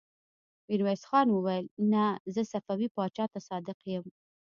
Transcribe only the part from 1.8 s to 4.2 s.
نه! زه صفوي پاچا ته صادق يم.